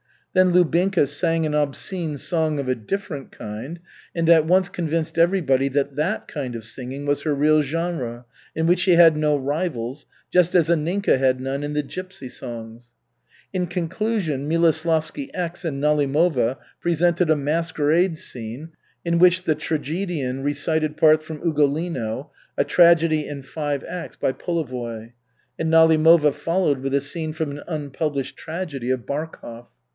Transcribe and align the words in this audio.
Then 0.33 0.51
Lubinka 0.51 1.07
sang 1.07 1.45
an 1.45 1.53
obscene 1.53 2.17
song 2.17 2.57
of 2.57 2.67
a 2.69 2.73
different 2.73 3.31
kind, 3.31 3.79
and 4.15 4.29
at 4.29 4.45
once 4.45 4.67
convinced 4.67 5.19
everybody 5.19 5.67
that 5.67 5.95
that 5.97 6.27
kind 6.27 6.55
of 6.55 6.63
singing 6.63 7.05
was 7.05 7.21
her 7.21 7.35
real 7.35 7.61
genre, 7.61 8.25
in 8.55 8.65
which 8.65 8.79
she 8.79 8.95
had 8.95 9.15
no 9.17 9.37
rivals, 9.37 10.05
just 10.31 10.55
as 10.55 10.69
Anninka 10.69 11.19
had 11.19 11.41
none 11.41 11.63
in 11.63 11.73
the 11.73 11.83
gypsy 11.83 12.31
songs. 12.31 12.93
In 13.53 13.67
conclusion, 13.67 14.47
Miloslavsky 14.49 15.29
X 15.35 15.65
and 15.65 15.81
Nalimova 15.83 16.57
presented 16.79 17.29
a 17.29 17.35
"masquerade 17.35 18.17
scene" 18.17 18.69
in 19.03 19.19
which 19.19 19.43
the 19.43 19.53
tragedian 19.53 20.43
recited 20.43 20.95
parts 20.97 21.25
from 21.25 21.41
Ugolino 21.41 22.31
(a 22.57 22.63
tragedy 22.63 23.27
in 23.27 23.43
five 23.43 23.83
acts, 23.83 24.15
by 24.15 24.31
Polevoy), 24.31 25.11
and 25.59 25.69
Nalimova 25.71 26.33
followed 26.33 26.79
with 26.79 26.95
a 26.95 27.01
scene 27.01 27.33
from 27.33 27.51
an 27.51 27.63
unpublished 27.67 28.37
tragedy 28.37 28.89
of 28.89 29.05
Barkov. 29.05 29.65